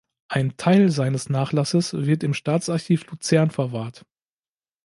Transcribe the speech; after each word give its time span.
Ein 0.29 0.57
Teil 0.57 0.89
seines 0.89 1.29
Nachlasses 1.29 1.93
wird 1.93 2.23
im 2.23 2.33
Staatsarchiv 2.33 3.05
Luzern 3.11 3.51
verwahrt. 3.51 4.03